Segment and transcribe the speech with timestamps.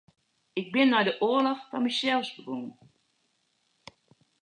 [0.59, 2.67] Ik bin nei de oarloch foar mysels begûn.